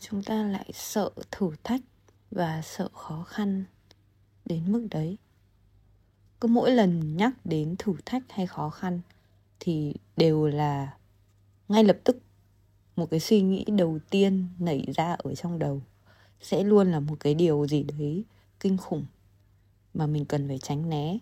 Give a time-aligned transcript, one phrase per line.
[0.00, 1.80] chúng ta lại sợ thử thách
[2.30, 3.64] và sợ khó khăn
[4.44, 5.18] đến mức đấy?
[6.40, 9.00] Cứ mỗi lần nhắc đến thử thách hay khó khăn
[9.60, 10.96] thì đều là
[11.68, 12.16] ngay lập tức
[12.96, 15.82] một cái suy nghĩ đầu tiên nảy ra ở trong đầu.
[16.40, 18.24] Sẽ luôn là một cái điều gì đấy
[18.60, 19.06] kinh khủng
[19.94, 21.18] mà mình cần phải tránh né.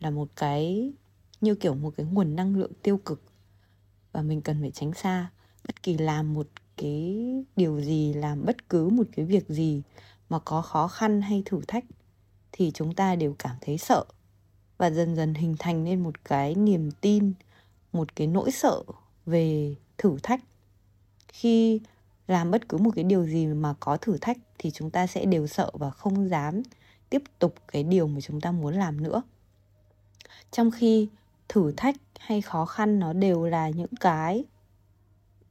[0.00, 0.92] Là một cái,
[1.40, 3.22] như kiểu một cái nguồn năng lượng tiêu cực
[4.12, 5.30] và mình cần phải tránh xa.
[5.66, 6.48] Bất kỳ làm một
[6.78, 7.16] cái
[7.56, 9.82] điều gì làm bất cứ một cái việc gì
[10.28, 11.84] mà có khó khăn hay thử thách
[12.52, 14.04] thì chúng ta đều cảm thấy sợ.
[14.78, 17.32] Và dần dần hình thành nên một cái niềm tin
[17.92, 18.82] một cái nỗi sợ
[19.26, 20.40] về thử thách.
[21.28, 21.80] Khi
[22.26, 25.24] làm bất cứ một cái điều gì mà có thử thách thì chúng ta sẽ
[25.24, 26.62] đều sợ và không dám
[27.10, 29.22] tiếp tục cái điều mà chúng ta muốn làm nữa.
[30.50, 31.08] Trong khi
[31.48, 34.44] thử thách hay khó khăn nó đều là những cái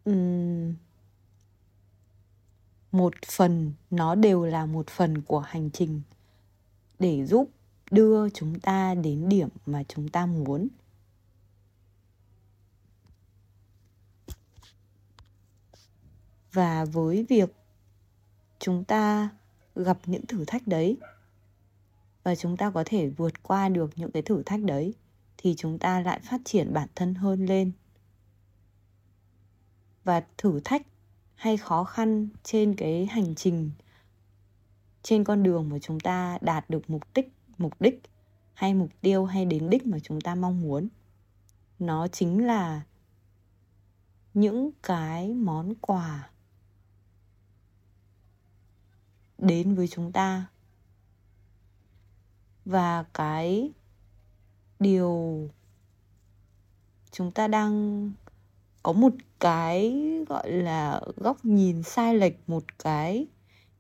[0.06, 0.74] um,
[2.98, 6.02] một phần, nó đều là một phần của hành trình
[7.00, 7.50] để giúp
[7.92, 10.68] đưa chúng ta đến điểm mà chúng ta muốn.
[16.52, 17.56] Và với việc
[18.60, 19.30] chúng ta
[19.76, 20.98] gặp những thử thách đấy
[22.28, 24.94] và chúng ta có thể vượt qua được những cái thử thách đấy,
[25.38, 27.72] thì chúng ta lại phát triển bản thân hơn lên.
[30.04, 30.82] Và thử thách
[31.38, 33.72] hay khó khăn trên cái hành trình,
[35.04, 38.02] trên con đường mà chúng ta đạt được mục đích mục đích
[38.54, 40.88] hay mục tiêu hay đến đích mà chúng ta mong muốn.
[41.80, 42.82] Nó chính là
[44.34, 46.30] những cái món quà
[49.38, 50.46] đến với chúng ta.
[52.66, 53.72] Và cái
[54.80, 55.50] điều
[57.12, 58.12] chúng ta đang
[58.88, 63.28] có một cái gọi là góc nhìn sai lệch, một cái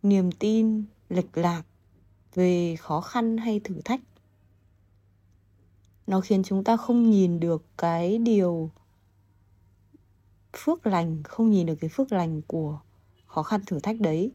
[0.03, 1.63] niềm tin lệch lạc
[2.33, 4.01] về khó khăn hay thử thách.
[6.07, 8.71] Nó khiến chúng ta không nhìn được cái điều
[10.57, 12.79] phước lành, không nhìn được cái phước lành của
[13.25, 14.31] khó khăn thử thách đấy.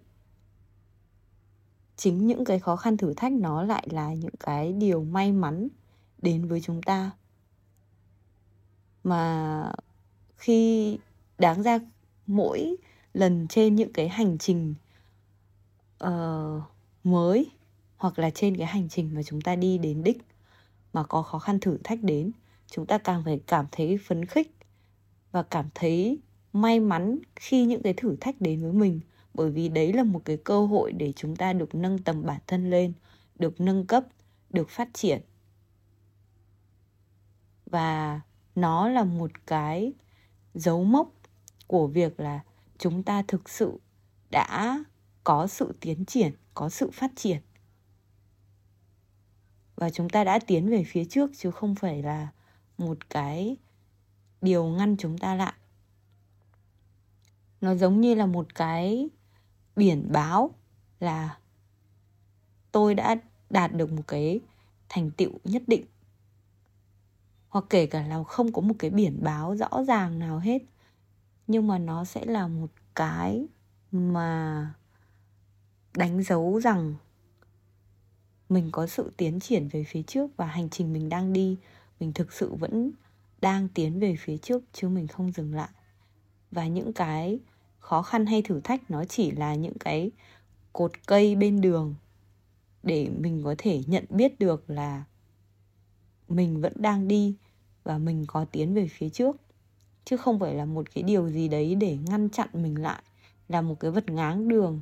[1.96, 5.68] Chính những cái khó khăn thử thách nó lại là những cái điều may mắn
[6.18, 7.10] đến với chúng ta.
[9.04, 9.72] Mà
[10.42, 10.98] khi
[11.38, 11.78] đáng ra
[12.26, 12.76] mỗi
[13.14, 14.74] lần trên những cái hành trình
[16.04, 16.62] uh,
[17.04, 17.50] mới
[17.96, 20.18] hoặc là trên cái hành trình mà chúng ta đi đến đích
[20.92, 22.32] mà có khó khăn thử thách đến
[22.66, 24.56] chúng ta càng phải cảm thấy phấn khích
[25.32, 26.18] và cảm thấy
[26.52, 29.00] may mắn khi những cái thử thách đến với mình.
[29.34, 32.40] Bởi vì đấy là một cái cơ hội để chúng ta được nâng tầm bản
[32.46, 32.92] thân lên
[33.38, 34.04] được nâng cấp
[34.50, 35.20] được phát triển.
[37.66, 38.20] Và
[38.54, 39.92] nó là một cái
[40.54, 41.12] dấu mốc
[41.66, 42.40] của việc là
[42.78, 43.80] chúng ta thực sự
[44.30, 44.84] đã
[45.24, 47.40] có sự tiến triển, có sự phát triển.
[49.76, 52.28] Và chúng ta đã tiến về phía trước, chứ không phải là
[52.78, 53.56] một cái
[54.40, 55.52] điều ngăn chúng ta lại.
[57.60, 59.08] Nó giống như là một cái
[59.76, 60.50] biển báo
[61.00, 61.38] là
[62.72, 63.16] tôi đã
[63.50, 64.40] đạt được một cái
[64.88, 65.84] thành tựu nhất định
[67.52, 70.62] hoặc kể cả là không có một cái biển báo rõ ràng nào hết.
[71.46, 73.46] Nhưng mà nó sẽ là một cái
[73.90, 74.74] mà
[75.96, 76.94] đánh dấu rằng
[78.48, 81.56] mình có sự tiến triển về phía trước và hành trình mình đang đi.
[82.00, 82.90] Mình thực sự vẫn
[83.40, 85.70] đang tiến về phía trước chứ mình không dừng lại.
[86.50, 87.38] Và những cái
[87.78, 90.10] khó khăn hay thử thách nó chỉ là những cái
[90.72, 91.94] cột cây bên đường
[92.82, 95.04] để mình có thể nhận biết được là
[96.28, 97.34] mình vẫn đang đi
[97.84, 99.36] và mình có tiến về phía trước.
[100.04, 103.02] Chứ không phải là một cái điều gì đấy để ngăn chặn mình lại,
[103.48, 104.80] là một cái vật ngáng đường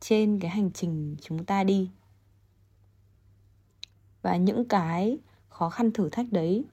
[0.00, 1.90] trên cái hành trình chúng ta đi.
[4.22, 5.18] Và những cái
[5.48, 6.64] khó khăn thử thách đấy,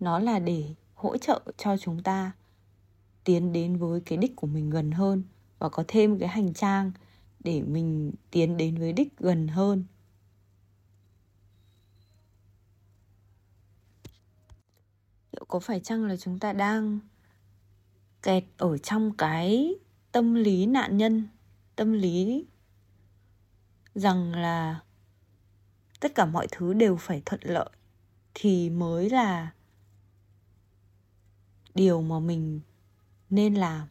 [0.00, 2.32] nó là để hỗ trợ cho chúng ta
[3.24, 5.22] tiến đến với cái đích của mình gần hơn
[5.58, 6.92] và có thêm cái hành trang
[7.40, 9.84] để mình tiến đến với đích gần hơn.
[15.48, 16.98] Có phải chăng là chúng ta đang
[18.22, 19.74] kẹt ở trong cái
[20.12, 21.28] tâm lý nạn nhân,
[21.76, 22.44] tâm lý
[23.94, 24.80] rằng là
[26.00, 27.70] tất cả mọi thứ đều phải thuận lợi
[28.34, 29.52] thì mới là
[31.74, 32.60] điều mà mình
[33.30, 33.88] nên làm?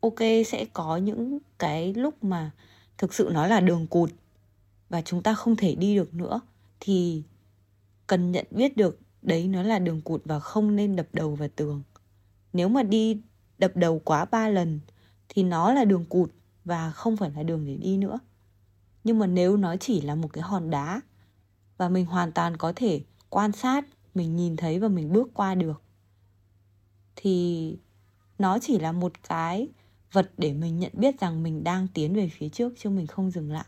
[0.00, 2.50] Ok, sẽ có những cái lúc mà
[2.98, 4.10] thực sự nó là đường cụt
[4.88, 6.40] và chúng ta không thể đi được nữa
[6.80, 7.22] thì
[8.06, 11.48] cần nhận biết được đấy nó là đường cụt và không nên đập đầu vào
[11.56, 11.82] tường.
[12.52, 13.20] Nếu mà đi
[13.58, 14.80] đập đầu quá ba lần,
[15.28, 16.30] thì nó là đường cụt
[16.64, 18.18] và không phải là đường để đi nữa.
[19.04, 21.00] Nhưng mà nếu nó chỉ là một cái hòn đá,
[21.76, 23.00] và mình hoàn toàn có thể
[23.30, 23.84] quan sát,
[24.14, 25.82] mình nhìn thấy và mình bước qua được,
[27.16, 27.76] thì
[28.38, 29.68] nó chỉ là một cái
[30.12, 33.30] vật để mình nhận biết rằng mình đang tiến về phía trước chứ mình không
[33.30, 33.66] dừng lại.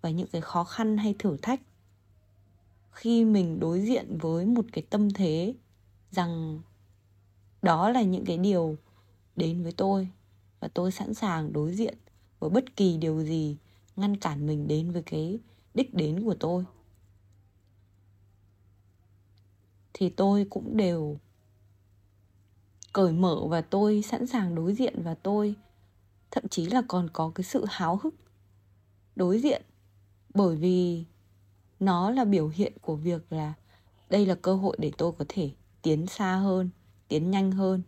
[0.00, 1.60] Và những cái khó khăn hay thử thách
[2.98, 5.54] khi mình đối diện với một cái tâm thế
[6.10, 6.60] rằng
[7.62, 8.76] đó là những cái điều
[9.36, 10.08] đến với tôi
[10.60, 11.98] và tôi sẵn sàng đối diện
[12.38, 13.56] với bất kỳ điều gì
[13.96, 15.38] ngăn cản mình đến với cái
[15.74, 16.64] đích đến của tôi.
[19.92, 21.18] Thì tôi cũng đều
[22.92, 25.54] cởi mở và tôi sẵn sàng đối diện và tôi
[26.30, 28.14] thậm chí là còn có cái sự háo hức
[29.16, 29.62] đối diện
[30.34, 31.04] bởi vì
[31.80, 33.54] nó là biểu hiện của việc là
[34.10, 35.50] đây là cơ hội để tôi có thể
[35.82, 36.70] tiến xa hơn,
[37.08, 37.82] tiến nhanh hơn.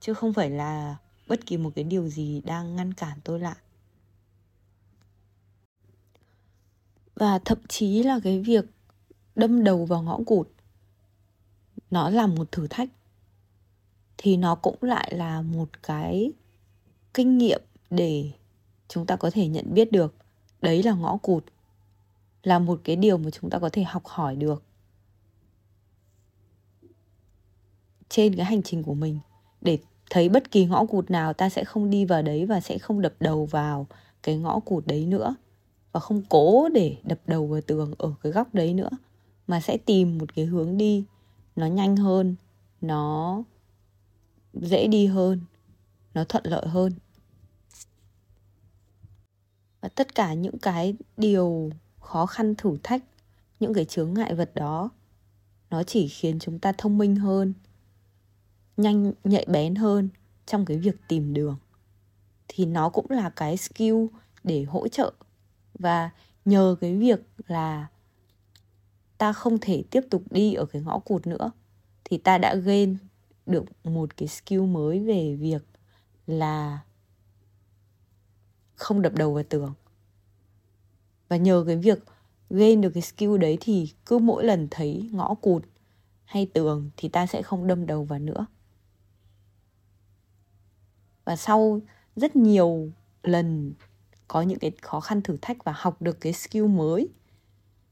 [0.00, 0.96] Chứ không phải là
[1.26, 3.56] bất kỳ một cái điều gì đang ngăn cản tôi lại.
[7.14, 8.64] Và thậm chí là cái việc
[9.34, 10.48] đâm đầu vào ngõ cụt,
[11.90, 12.88] nó là một thử thách.
[14.18, 16.32] Thì nó cũng lại là một cái
[17.14, 18.32] kinh nghiệm để
[18.88, 20.14] chúng ta có thể nhận biết được
[20.62, 21.44] đấy là ngõ cụt.
[22.42, 24.62] Là một cái điều mà chúng ta có thể học hỏi được.
[28.08, 29.18] Trên cái hành trình của mình,
[29.60, 29.78] để
[30.10, 33.00] thấy bất kỳ ngõ cụt nào, ta sẽ không đi vào đấy và sẽ không
[33.00, 33.86] đập đầu vào
[34.22, 35.34] cái ngõ cụt đấy nữa.
[35.92, 38.90] Và không cố để đập đầu vào tường ở cái góc đấy nữa,
[39.46, 41.04] mà sẽ tìm một cái hướng đi.
[41.56, 42.36] Nó nhanh hơn,
[42.80, 43.42] nó
[44.54, 45.40] dễ đi hơn,
[46.14, 46.92] nó thuận lợi hơn
[49.94, 51.70] tất cả những cái điều
[52.00, 53.04] khó khăn thử thách,
[53.60, 54.90] những cái chướng ngại vật đó,
[55.70, 57.54] nó chỉ khiến chúng ta thông minh hơn,
[58.76, 60.08] nhanh, nhạy bén hơn
[60.46, 61.56] trong cái việc tìm đường.
[62.48, 64.06] Thì nó cũng là cái skill
[64.44, 65.12] để hỗ trợ.
[65.74, 66.10] Và
[66.44, 67.86] nhờ cái việc là
[69.18, 71.50] ta không thể tiếp tục đi ở cái ngõ cụt nữa,
[72.04, 72.96] thì ta đã gain
[73.46, 75.62] được một cái skill mới về việc
[76.26, 76.78] là
[78.78, 79.74] không đập đầu vào tường.
[81.28, 81.98] Và nhờ cái việc
[82.50, 85.64] gain được cái skill đấy thì cứ mỗi lần thấy ngõ cụt
[86.24, 88.46] hay tường thì ta sẽ không đâm đầu vào nữa.
[91.24, 91.80] Và sau
[92.16, 92.90] rất nhiều
[93.22, 93.72] lần
[94.28, 97.08] có những cái khó khăn thử thách và học được cái skill mới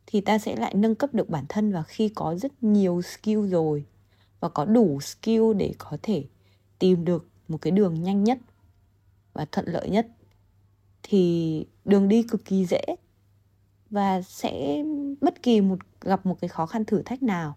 [0.06, 3.48] thì ta sẽ lại nâng cấp được bản thân và khi có rất nhiều skill
[3.48, 3.84] rồi
[4.40, 6.24] và có đủ skill để có thể
[6.78, 8.38] tìm được một cái đường nhanh nhất
[9.32, 10.06] và thuận lợi nhất
[11.08, 12.84] thì đường đi cực kỳ dễ
[13.90, 14.84] và sẽ
[15.20, 17.56] bất kỳ một, gặp một cái khó khăn thử thách nào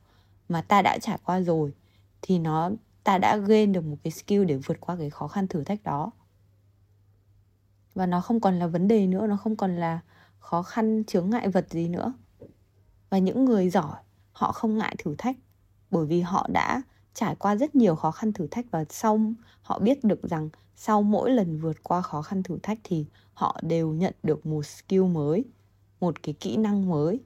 [0.50, 1.74] mà ta đã trải qua rồi
[2.22, 2.72] thì nó,
[3.04, 5.84] ta đã gain được một cái skill để vượt qua cái khó khăn thử thách
[5.84, 6.12] đó.
[7.94, 10.00] Và nó không còn là vấn đề nữa, nó không còn là
[10.40, 12.14] khó khăn, chướng ngại vật gì nữa.
[13.10, 13.96] Và những người giỏi,
[14.32, 15.38] họ không ngại thử thách
[15.92, 16.82] bởi vì họ đã
[17.14, 19.20] trải qua rất nhiều khó khăn thử thách và sau
[19.62, 23.60] họ biết được rằng sau mỗi lần vượt qua khó khăn thử thách thì họ
[23.64, 25.46] đều nhận được một skill mới,
[26.00, 27.20] một cái kỹ năng mới.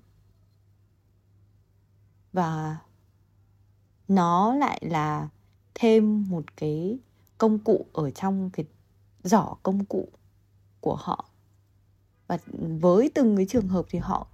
[2.34, 2.78] Và
[4.08, 5.30] nó lại là
[5.76, 7.00] thêm một cái
[7.38, 8.66] công cụ ở trong cái
[9.24, 10.08] giỏ công cụ
[10.82, 11.26] của họ.
[12.28, 12.38] Và
[12.82, 14.28] với từng cái trường hợp thì họ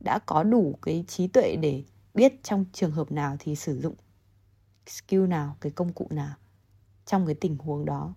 [0.00, 1.84] đã có đủ cái trí tuệ để
[2.14, 3.94] biết trong trường hợp nào thì sử dụng
[4.86, 6.34] skill nào, cái công cụ nào
[7.06, 8.14] trong cái tình huống đó.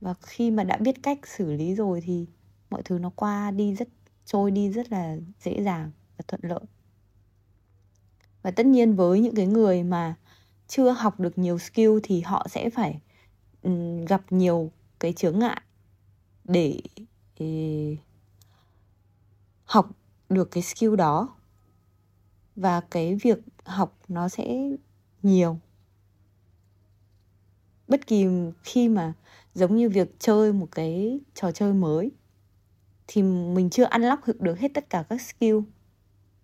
[0.00, 2.26] Và khi mà đã biết cách xử lý rồi thì
[2.70, 3.88] mọi thứ nó qua đi rất,
[4.24, 6.64] trôi đi rất là dễ dàng và thuận lợi.
[8.42, 10.14] Và tất nhiên với những cái người mà
[10.68, 13.00] chưa học được nhiều skill thì họ sẽ phải
[14.08, 15.60] gặp nhiều cái chướng ngại
[16.44, 16.80] để
[19.64, 19.90] học
[20.28, 21.36] được cái skill đó.
[22.56, 24.70] Và cái việc học nó sẽ
[25.22, 25.58] nhiều.
[27.88, 28.26] Bất kỳ
[28.62, 29.12] khi mà
[29.54, 32.10] giống như việc chơi một cái trò chơi mới,
[33.06, 35.58] thì mình chưa unlock được hết tất cả các skill.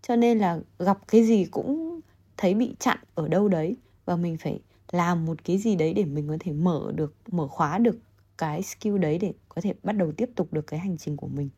[0.02, 2.00] Cho nên là gặp cái gì cũng
[2.36, 4.60] thấy bị chặn ở đâu đấy và mình phải
[4.92, 7.98] làm một cái gì đấy để mình có thể mở được, mở khóa được
[8.38, 11.28] cái skill đấy để có thể bắt đầu tiếp tục được cái hành trình của
[11.28, 11.48] mình.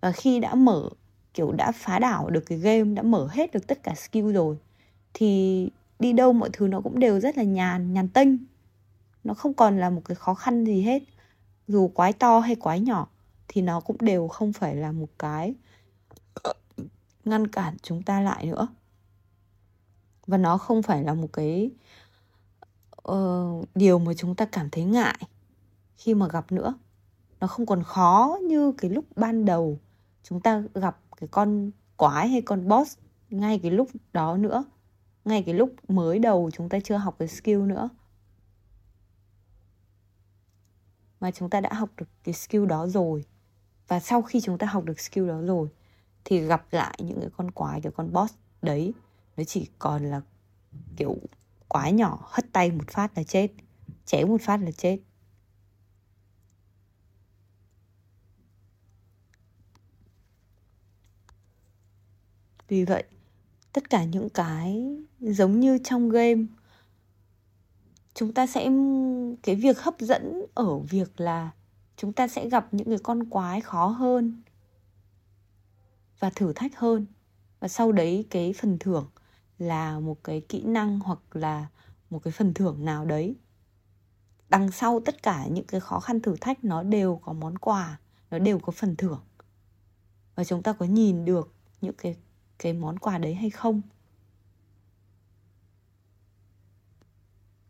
[0.00, 0.88] Và khi đã mở
[1.34, 4.56] kiểu đã phá đảo được cái game đã mở hết được tất cả skill rồi
[5.14, 8.38] thì đi đâu mọi thứ nó cũng đều rất là nhàn nhàn tinh
[9.24, 11.02] nó không còn là một cái khó khăn gì hết.
[11.68, 13.08] Dù quái to hay quái nhỏ
[13.48, 15.54] thì nó cũng đều không phải là một cái
[17.24, 18.68] ngăn cản chúng ta lại nữa.
[20.26, 21.70] Và nó không phải là một cái
[23.10, 25.18] uh, điều mà chúng ta cảm thấy ngại
[25.96, 26.74] khi mà gặp nữa.
[27.40, 29.78] Nó không còn khó như cái lúc ban đầu
[30.22, 32.98] chúng ta gặp cái con quái hay con boss
[33.30, 34.64] ngay cái lúc đó nữa,
[35.24, 37.88] ngay cái lúc mới đầu chúng ta chưa học cái skill nữa.
[41.20, 43.24] Mà chúng ta đã học được cái skill đó rồi.
[43.88, 45.68] Và sau khi chúng ta học được skill đó rồi,
[46.24, 48.94] thì gặp lại những cái con quái, cái con boss đấy.
[49.36, 50.20] Nó chỉ còn là
[50.96, 51.16] kiểu
[51.68, 53.48] quái nhỏ, hất tay một phát là chết,
[54.04, 54.98] chém một phát là chết.
[62.74, 63.04] Vì vậy,
[63.72, 66.42] tất cả những cái giống như trong game,
[68.14, 68.70] chúng ta sẽ,
[69.42, 71.50] cái việc hấp dẫn ở việc là
[71.96, 74.42] chúng ta sẽ gặp những cái con quái khó hơn
[76.18, 77.06] và thử thách hơn.
[77.60, 79.10] Và sau đấy cái phần thưởng
[79.58, 81.66] là một cái kỹ năng hoặc là
[82.10, 83.34] một cái phần thưởng nào đấy.
[84.48, 87.98] Đằng sau tất cả những cái khó khăn thử thách, nó đều có món quà,
[88.30, 89.20] nó đều có phần thưởng.
[90.34, 92.16] Và chúng ta có nhìn được những cái
[92.58, 93.82] cái món quà đấy hay không?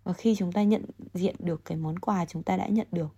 [0.05, 3.15] Và khi chúng ta nhận diện được cái món quà chúng ta đã nhận được,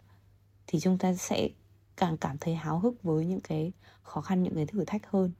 [0.66, 1.48] thì chúng ta sẽ
[1.96, 5.32] càng cảm thấy háo hức với những cái khó khăn, những cái thử thách hơn.